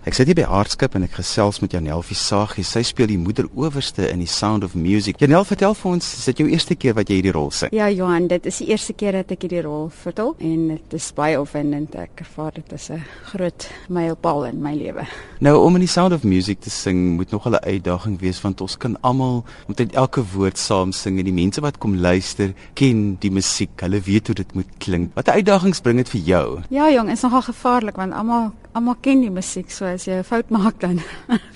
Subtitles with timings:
[0.00, 2.62] Ek sit hier by Aardskip en ek gesels met Janel Visagie.
[2.64, 5.18] Sy speel die moeder owerste in die Sound of Music.
[5.20, 7.68] Janel, vertel vir ons, is dit jou eerste keer wat jy hierdie rol sing?
[7.76, 11.10] Ja, Johan, dit is die eerste keer dat ek hierdie rol vertol en dit is
[11.12, 11.98] baie opwindend.
[12.00, 15.04] Ek ervaar dit as 'n groot mylpaal in my lewe.
[15.40, 18.60] Nou om in die Sound of Music te sing moet nog 'n uitdaging wees want
[18.60, 23.18] ons kan almal omtrent elke woord saam sing en die mense wat kom luister ken
[23.20, 23.80] die musiek.
[23.80, 25.14] Hulle weet hoe dit moet klink.
[25.14, 26.60] Watter uitdagings bring dit vir jou?
[26.70, 30.24] Ja, jong, is nogal gevaarlik want almal almal ken die musiek so as jy 'n
[30.24, 31.00] fout maak dan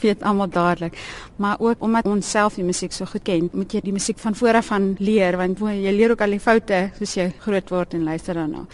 [0.00, 0.98] weet almal dadelik.
[1.36, 4.34] Maar ook omdat ons self die musiek so goed ken, moet jy die musiek van
[4.34, 7.94] voor af aan leer want jy leer ook al die foute soos jy groot word
[7.94, 8.66] en luister daarna.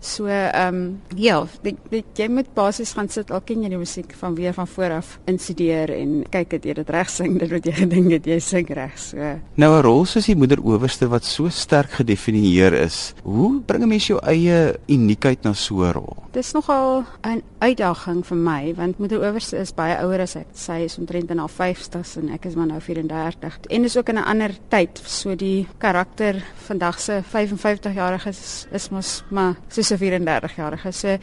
[0.00, 3.78] So ehm um, ja, dit, dit, jy moet basies gaan sit al ken jy die
[3.78, 7.50] musiek van weer van voor af instudeer en kyk dat jy dit reg sing, dit
[7.50, 8.98] wat jy gedink het jy sing reg.
[8.98, 9.16] So
[9.56, 13.14] Nou 'n rol soos die moeder owerste wat so sterk gedefinieer is.
[13.22, 16.17] Hoe bring 'n mens jou eie uniekheid na so 'n rol?
[16.30, 20.46] Dis nogal 'n uitdaging vir my want moeder owerste is baie ouer as ek.
[20.52, 23.58] Sy is omtrent in haar 50s en ek is maar nou 34.
[23.68, 25.00] En dis ook in 'n ander tyd.
[25.04, 30.92] So die karakter vandag se 55-jarige is, is mos maar soos 'n 34-jarige.
[30.92, 31.16] So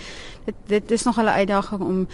[0.46, 2.08] dit dit is nogal 'n uitdaging om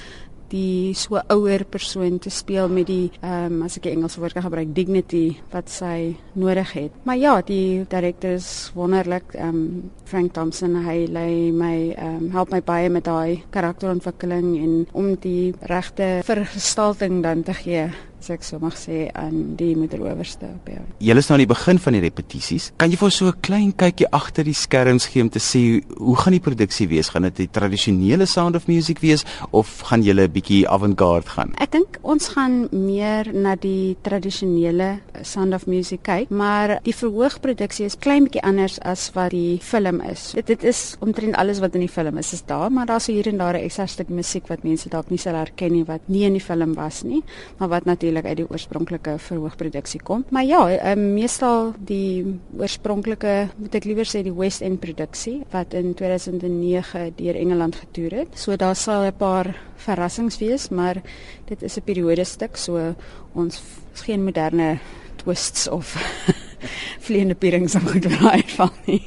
[0.52, 4.36] die so ouer persoon te speel met die ehm um, as ek die Engelse woord
[4.38, 6.92] kan gebruik dignity wat sy nodig het.
[7.08, 9.36] Maar ja, die direkteur is wonderlik.
[9.36, 14.56] Ehm um, Frank Thompson hy lê my ehm um, help my baie met daai karakterontwikkeling
[14.62, 17.90] en om die regte vergestalting dan te gee
[18.22, 20.81] as ek so mag sê aan die moederowerste op jou.
[21.02, 22.69] Jy is nou aan die begin van die repetisies.
[22.77, 25.81] Kan jy vir ons so 'n klein kykie agter die skerms gee om te sê
[25.97, 27.09] hoe gaan die produksie wees?
[27.09, 31.53] Gaan dit die tradisionele Sound of Music wees of gaan julle 'n bietjie avant-garde gaan?
[31.58, 37.86] Ek dink ons gaan meer na die tradisionele Sound of Music kyk, maar die verhoogproduksie
[37.86, 40.33] is klein bietjie anders as wat die film is.
[40.33, 43.27] Dit dit is omtrent alles wat in die film is is daar, maar daar's hier
[43.27, 46.23] en daar 'n ekstra stuk musiek wat mense dalk nie sal herken nie wat nie
[46.23, 47.23] in die film was nie,
[47.58, 50.26] maar wat natuurlik uit die oorspronklike verhoogproduksie kom.
[50.30, 55.73] Maar ja, um, meestal die oorspronklike, moet ek liewer sê die West End produksie wat
[55.73, 58.36] in 2009 deur Engeland getoer het.
[58.36, 61.02] So daar sal 'n paar verrassings wees, maar
[61.45, 62.95] dit is 'n periodestuk, so
[63.33, 63.61] ons
[63.94, 64.80] geen moderne
[65.16, 65.95] twists of
[67.05, 69.04] vleiende pierings om goed te uitval nie.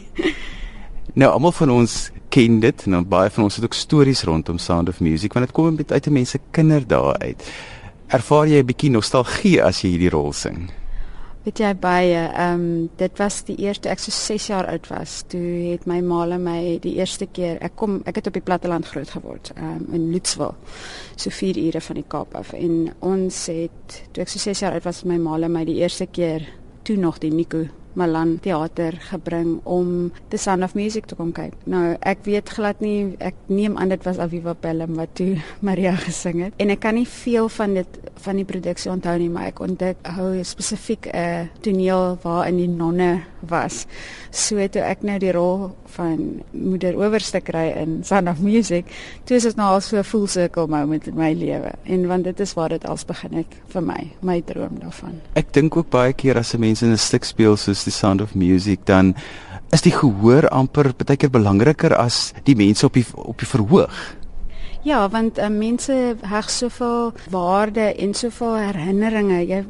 [1.15, 4.59] Nou almal van ons ken dit en dan baie van ons het ook stories rondom
[4.59, 7.47] Sound of Music want dit kom met uit mense kinderdae uit.
[8.15, 10.71] Ervaar jy 'n bietjie nostalgie as jy hierdie rol sing?
[11.45, 15.25] Weet jy baie, ehm um, dit was die eerste ek so 6 jaar oud was,
[15.29, 18.45] toe het my ma en my die eerste keer, ek kom ek het op die
[18.45, 20.55] platteland groot geword, ehm um, in Lutswil.
[21.17, 24.73] So 4 ure van die Kaap af en ons het toe ek so 6 jaar
[24.73, 26.47] oud was, my ma en my die eerste keer
[26.85, 31.55] toe nog die Nico Malan teater gebring om The Sound of Music te kom kyk.
[31.71, 35.37] Nou, ek weet glad nie, ek neem aan dit was Aviva Pelham wat toe
[35.69, 36.59] Maria gesing het.
[36.59, 40.45] En ek kan nie veel van dit van die produksie onthou nie, maar ek onthou
[40.45, 43.87] spesifiek 'n toneel waarin die nonne was.
[44.31, 48.87] So toe ek nou die rol van moeder owerste kry in Sound of Music,
[49.25, 51.73] toe is dit nou al so 'n full circle moment in my lewe.
[51.85, 55.21] En want dit is waar dit als begin het vir my, my droom daarvan.
[55.35, 58.21] Ek dink ook baie keer as 'n mens in 'n stuk speel soos The Sound
[58.21, 59.15] of Music, dan
[59.73, 64.15] is die gehoor amper baie keer belangriker as die mense op die op die verhoog.
[64.85, 65.95] Ja, want uh, mense
[66.29, 69.39] heg soveel waarde en soveel herinneringe.
[69.49, 69.63] Jy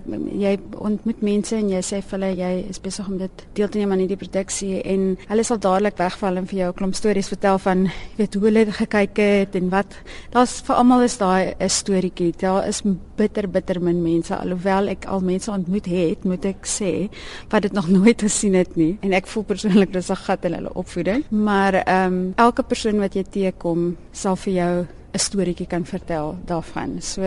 [0.43, 3.79] jy ontmoet mense en jy sê vir hulle jy is besig om dit deel te
[3.79, 7.31] neem aan hierdie produksie en hulle sal dadelik wegval en vir jou 'n klomp stories
[7.31, 9.95] vertel van jy weet hoe hulle gekyk het en wat.
[10.35, 12.35] Daar's vir almal is daai 'n storieetjie.
[12.37, 12.83] Daar is
[13.17, 17.09] bitter bitter min mense alhoewel ek al mense ontmoet het, moet ek sê,
[17.51, 18.97] wat dit nog nooit gesien het nie.
[19.03, 21.25] En ek voel persoonlik dis 'n gat in hulle opvoeding.
[21.31, 26.39] Maar ehm um, elke persoon wat jy teekom sal vir jou 'n storieetjie kan vertel
[26.47, 26.97] daarvan.
[27.03, 27.23] So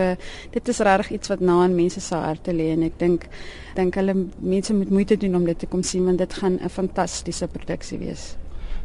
[0.50, 3.28] dit is regtig iets wat na in mense se harte lê en ek dink
[3.74, 6.68] dink hulle mense moet moeite doen om dit te kom sien want dit gaan 'n
[6.68, 8.36] fantastiese produksie wees.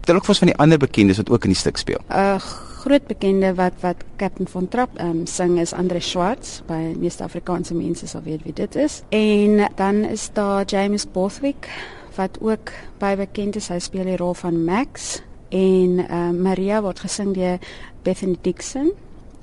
[0.04, 2.02] Vertel ook vir ons van die ander bekendes wat ook in die stuk speel.
[2.12, 2.40] 'n
[2.84, 7.74] Groot bekende wat wat Captain von Trapp um, sing is Andre Schwartz by meeste Afrikaanse
[7.74, 9.02] mense sal weet wie dit is.
[9.10, 11.70] En dan is daar James Bothwick
[12.16, 13.68] wat ook baie bekend is.
[13.68, 17.58] Hy speel die rol van Max en uh, Maria word gesing deur
[18.04, 18.92] Bethany Dixon.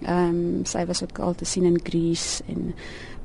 [0.03, 2.75] Ehm um, sy was ook al te sien in Grease en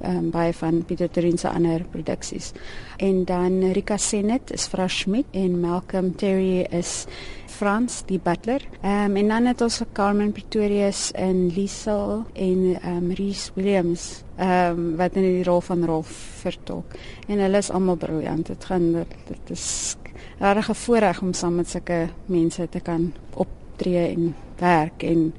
[0.02, 2.52] ehm um, baie van Pieter Torin se ander produksies.
[2.98, 7.06] En dan Rika Senet is Frau Schmidt en Malcolm Terry is
[7.48, 8.62] Frans die butler.
[8.82, 14.24] Ehm um, en dan het ons Carmen Pretorius en Liesel en ehm um, Reese Williams
[14.36, 16.12] ehm um, wat in die rol van Rolf
[16.44, 16.98] vertolk.
[17.28, 18.48] En hulle is almal briljant.
[18.48, 18.92] Dit gaan
[19.28, 19.96] dit is
[20.40, 25.34] 'n regte voorreg om saam met sulke mense te kan optree en werk en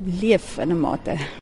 [0.00, 1.40] leef in 'n mate.